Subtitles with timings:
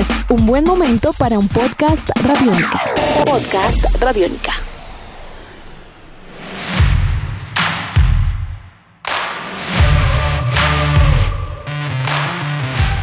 [0.00, 2.84] Es un buen momento para un podcast radiónica.
[3.26, 4.54] Podcast radiónica.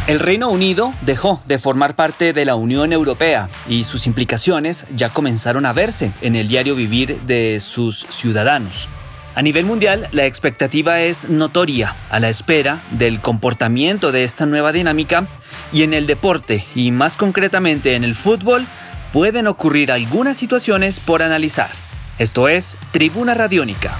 [0.07, 5.09] El Reino Unido dejó de formar parte de la Unión Europea y sus implicaciones ya
[5.09, 8.89] comenzaron a verse en el diario vivir de sus ciudadanos.
[9.37, 14.71] A nivel mundial, la expectativa es notoria a la espera del comportamiento de esta nueva
[14.71, 15.27] dinámica
[15.71, 18.65] y en el deporte, y más concretamente en el fútbol,
[19.13, 21.69] pueden ocurrir algunas situaciones por analizar.
[22.17, 23.95] Esto es Tribuna Radiónica.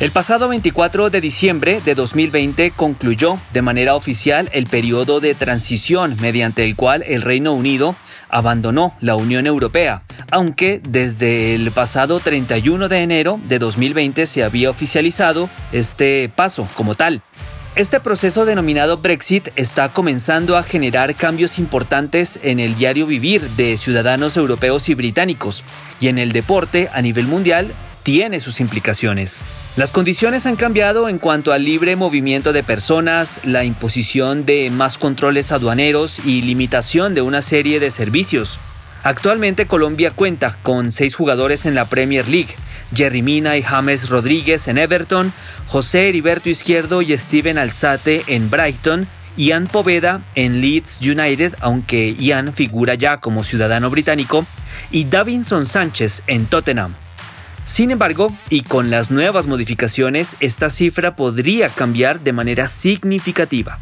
[0.00, 6.16] El pasado 24 de diciembre de 2020 concluyó de manera oficial el periodo de transición
[6.20, 7.94] mediante el cual el Reino Unido
[8.28, 14.70] abandonó la Unión Europea, aunque desde el pasado 31 de enero de 2020 se había
[14.70, 17.22] oficializado este paso como tal.
[17.76, 23.76] Este proceso denominado Brexit está comenzando a generar cambios importantes en el diario vivir de
[23.76, 25.64] ciudadanos europeos y británicos,
[26.00, 27.72] y en el deporte a nivel mundial
[28.02, 29.42] tiene sus implicaciones.
[29.76, 34.98] Las condiciones han cambiado en cuanto al libre movimiento de personas, la imposición de más
[34.98, 38.58] controles aduaneros y limitación de una serie de servicios.
[39.02, 42.54] Actualmente Colombia cuenta con seis jugadores en la Premier League,
[42.94, 45.32] Jerry Mina y James Rodríguez en Everton,
[45.66, 52.54] José Heriberto Izquierdo y Steven Alzate en Brighton, Ian Poveda en Leeds United, aunque Ian
[52.54, 54.46] figura ya como ciudadano británico,
[54.92, 56.94] y Davinson Sánchez en Tottenham.
[57.64, 63.78] Sin embargo, y con las nuevas modificaciones, esta cifra podría cambiar de manera significativa.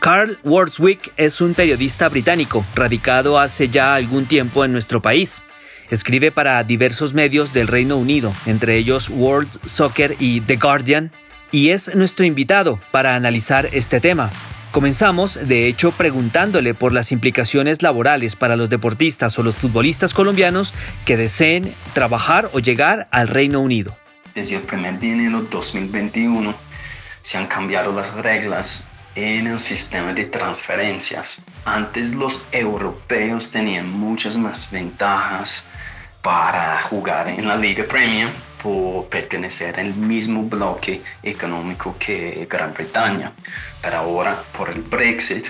[0.00, 5.42] Carl Wordswick es un periodista británico, radicado hace ya algún tiempo en nuestro país.
[5.90, 11.10] Escribe para diversos medios del Reino Unido, entre ellos World Soccer y The Guardian,
[11.50, 14.30] y es nuestro invitado para analizar este tema.
[14.70, 20.74] Comenzamos, de hecho, preguntándole por las implicaciones laborales para los deportistas o los futbolistas colombianos
[21.06, 23.96] que deseen trabajar o llegar al Reino Unido.
[24.32, 26.54] Desde el primer día de enero 2021
[27.22, 28.86] se han cambiado las reglas
[29.18, 31.38] en el sistema de transferencias.
[31.64, 35.64] Antes los europeos tenían muchas más ventajas
[36.22, 38.30] para jugar en la Liga Premier
[38.62, 43.32] por pertenecer al mismo bloque económico que Gran Bretaña.
[43.82, 45.48] Pero ahora, por el Brexit,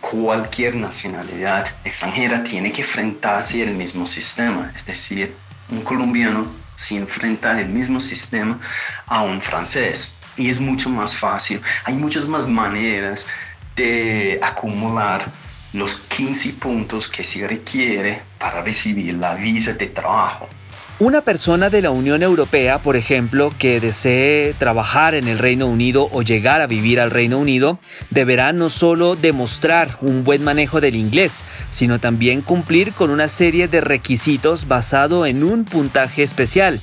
[0.00, 4.72] cualquier nacionalidad extranjera tiene que enfrentarse al mismo sistema.
[4.74, 5.32] Es decir,
[5.70, 8.58] un colombiano se enfrenta al mismo sistema
[9.06, 10.15] a un francés.
[10.36, 11.60] Y es mucho más fácil.
[11.84, 13.26] Hay muchas más maneras
[13.74, 15.26] de acumular
[15.72, 20.48] los 15 puntos que se requiere para recibir la visa de trabajo.
[20.98, 26.08] Una persona de la Unión Europea, por ejemplo, que desee trabajar en el Reino Unido
[26.10, 30.94] o llegar a vivir al Reino Unido, deberá no solo demostrar un buen manejo del
[30.94, 36.80] inglés, sino también cumplir con una serie de requisitos basado en un puntaje especial.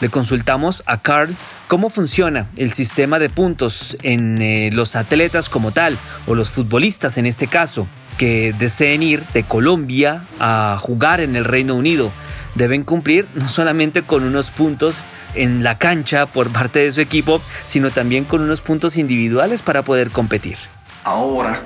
[0.00, 1.34] Le consultamos a Carl
[1.68, 7.18] cómo funciona el sistema de puntos en eh, los atletas como tal, o los futbolistas
[7.18, 7.86] en este caso,
[8.18, 12.10] que deseen ir de Colombia a jugar en el Reino Unido
[12.54, 17.40] deben cumplir no solamente con unos puntos en la cancha por parte de su equipo,
[17.66, 20.56] sino también con unos puntos individuales para poder competir.
[21.04, 21.62] Ahora,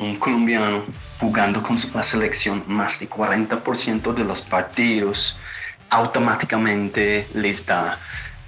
[0.00, 0.84] un colombiano
[1.18, 5.38] jugando con la selección más de 40% de los partidos,
[5.90, 7.98] automáticamente les da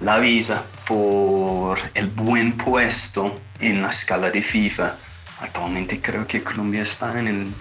[0.03, 4.95] la visa por el buen puesto en la escala de FIFA.
[5.39, 7.53] Actualmente creo que Colombia está en el,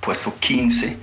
[0.00, 0.96] puesto 15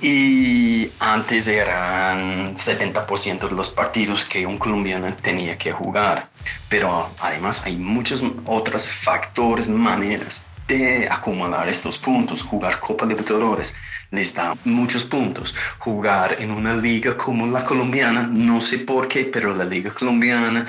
[0.00, 6.28] y antes eran 70% de los partidos que un colombiano tenía que jugar.
[6.68, 12.42] Pero además hay muchos otros factores, maneras de acumular estos puntos.
[12.42, 13.74] Jugar Copa Libertadores
[14.10, 15.54] les da muchos puntos.
[15.78, 20.66] Jugar en una liga como la colombiana, no sé por qué, pero la liga colombiana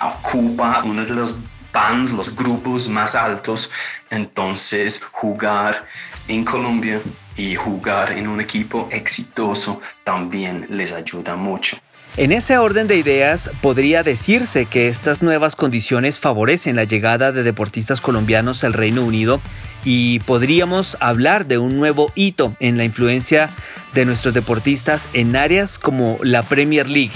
[0.00, 1.34] ocupa uno de los
[1.72, 3.70] bands, los grupos más altos.
[4.10, 5.86] Entonces jugar
[6.28, 7.00] en Colombia
[7.36, 11.78] y jugar en un equipo exitoso también les ayuda mucho.
[12.18, 17.44] En ese orden de ideas, podría decirse que estas nuevas condiciones favorecen la llegada de
[17.44, 19.40] deportistas colombianos al Reino Unido
[19.84, 23.50] y podríamos hablar de un nuevo hito en la influencia
[23.94, 27.12] de nuestros deportistas en áreas como la Premier League.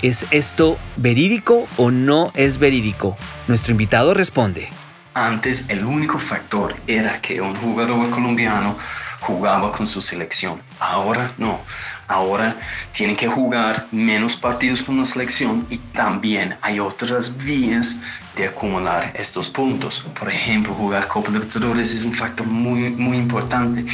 [0.00, 3.18] ¿Es esto verídico o no es verídico?
[3.48, 4.70] Nuestro invitado responde.
[5.12, 8.78] Antes el único factor era que un jugador colombiano
[9.20, 10.62] jugaba con su selección.
[10.80, 11.60] Ahora no.
[12.08, 12.56] Ahora
[12.92, 17.96] tienen que jugar menos partidos con la selección y también hay otras vías
[18.34, 20.00] de acumular estos puntos.
[20.18, 23.84] Por ejemplo, jugar Copa Libertadores es un factor muy, muy importante.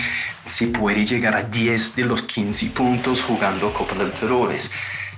[0.47, 4.71] Se puede llegar a 10 de los 15 puntos jugando Copa Libertadores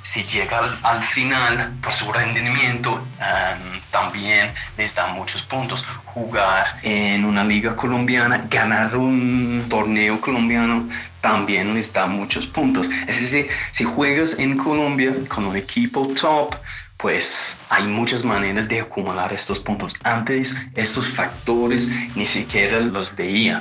[0.07, 5.85] si llega al, final por su rendimiento, em, también les da muchos puntos.
[6.15, 10.89] Jugar en una liga colombiana, ganar un torneo colombiano,
[11.21, 12.89] también les da muchos puntos.
[13.09, 16.55] Es decir, si juegas en Colombia con un equipo top,
[16.99, 19.93] pues hay muchas maneras de acumular estos puntos.
[20.05, 23.61] Antes estos factores ni siquiera los veía.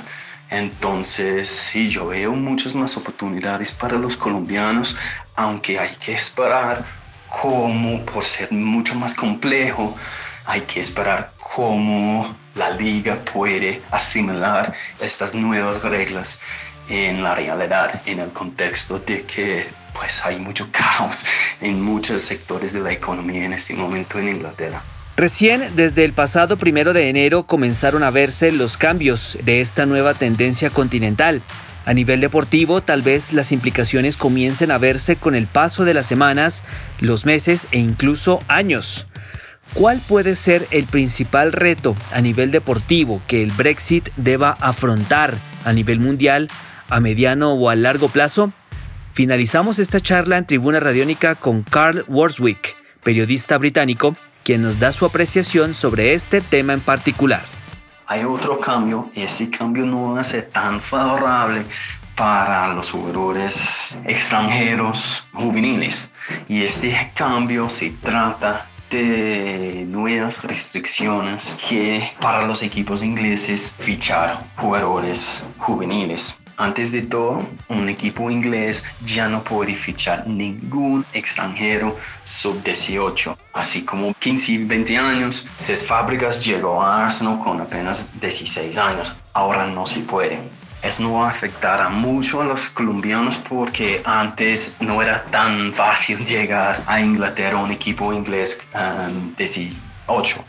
[0.50, 4.96] Entonces, sí, yo veo muchas más oportunidades para los colombianos,
[5.34, 6.84] aunque hay que esperar
[7.28, 9.96] cómo, por ser mucho más complejo,
[10.44, 16.40] hay que esperar cómo la liga puede asimilar estas nuevas reglas
[16.88, 21.24] en la realidad, en el contexto de que pues hay mucho caos
[21.60, 24.82] en muchos sectores de la economía en este momento en Inglaterra.
[25.16, 30.12] Recién desde el pasado primero de enero comenzaron a verse los cambios de esta nueva
[30.12, 31.40] tendencia continental.
[31.86, 36.04] A nivel deportivo, tal vez las implicaciones comiencen a verse con el paso de las
[36.04, 36.64] semanas,
[37.00, 39.06] los meses e incluso años.
[39.72, 45.72] ¿Cuál puede ser el principal reto a nivel deportivo que el Brexit deba afrontar a
[45.72, 46.50] nivel mundial
[46.90, 48.52] a mediano o a largo plazo?
[49.14, 54.14] Finalizamos esta charla en Tribuna Radiónica con Carl Worswick, periodista británico
[54.46, 57.42] quien nos da su apreciación sobre este tema en particular.
[58.06, 61.64] Hay otro cambio ese cambio no va a ser tan favorable
[62.14, 66.12] para los jugadores extranjeros juveniles.
[66.48, 75.44] Y este cambio se trata de nuevas restricciones que para los equipos ingleses fichar jugadores
[75.58, 76.38] juveniles.
[76.58, 83.36] Antes de todo, un equipo inglés ya no puede fichar ningún extranjero sub-18.
[83.52, 89.16] Así como 15 y 20 años, Cés Fábricas llegó a Arsenal con apenas 16 años.
[89.34, 90.40] Ahora no se puede.
[90.82, 96.82] Eso no va a mucho a los colombianos porque antes no era tan fácil llegar
[96.86, 100.44] a Inglaterra un equipo inglés um, 18.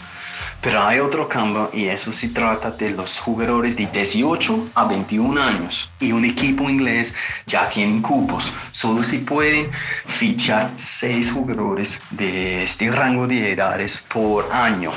[0.62, 5.42] Pero hay otro cambio y eso se trata de los jugadores de 18 a 21
[5.42, 7.15] años y un equipo inglés
[7.45, 8.51] ya tiene cupos.
[8.71, 9.71] Solo se pueden
[10.07, 14.92] fichar 6 jugadores de este rango de edades por año.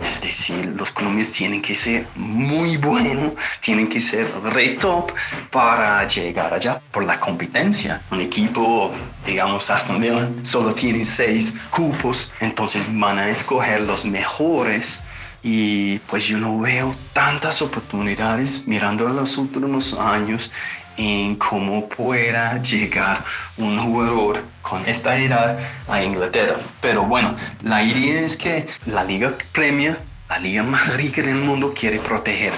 [0.00, 5.10] Es decir, los colombianos tienen que ser muy buenos, tienen que ser re top
[5.50, 8.02] para llegar allá por la competencia.
[8.10, 8.92] Un equipo,
[9.24, 15.00] digamos, Aston Villa solo tiene seis cupos, entonces van a escoger los mejores
[15.48, 20.50] y pues yo no veo tantas oportunidades mirando los últimos años
[20.96, 23.22] en cómo pueda llegar
[23.56, 25.56] un jugador con esta edad
[25.86, 26.56] a Inglaterra.
[26.80, 31.72] Pero bueno, la idea es que la Liga Premier, la liga más rica del mundo,
[31.78, 32.52] quiere proteger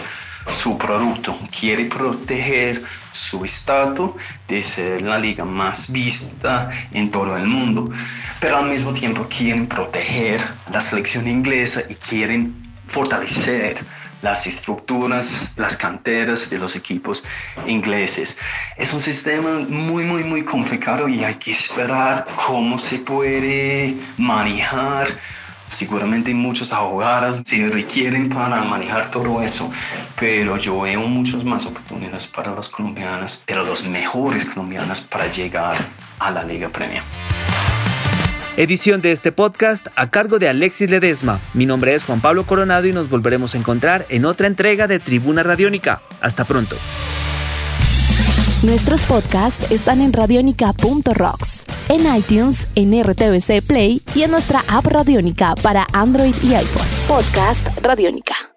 [0.51, 2.83] su producto, quiere proteger
[3.13, 4.13] su estatus
[4.47, 7.93] de ser la liga más vista en todo el mundo,
[8.41, 10.41] pero al mismo tiempo quieren proteger
[10.73, 13.85] la selección inglesa y quieren fortalecer
[14.23, 17.25] las estructuras, las canteras de los equipos
[17.67, 18.39] ingleses.
[18.77, 25.09] Es un sistema muy, muy, muy complicado y hay que esperar cómo se puede manejar.
[25.69, 29.71] Seguramente muchos abogados se requieren para manejar todo eso,
[30.19, 35.77] pero yo veo muchas más oportunidades para los colombianos, pero los mejores colombianos para llegar
[36.21, 37.03] a la Liga Premier.
[38.59, 41.41] Edición de este podcast a cargo de Alexis Ledesma.
[41.55, 44.99] Mi nombre es Juan Pablo Coronado y nos volveremos a encontrar en otra entrega de
[44.99, 46.03] Tribuna Radiónica.
[46.21, 46.75] Hasta pronto.
[48.65, 55.55] Nuestros podcasts están en radionica.rocks, en iTunes, en RTVC Play y en nuestra app Radiónica
[55.63, 56.89] para Android y iPhone.
[57.07, 58.48] Podcast Radiónica.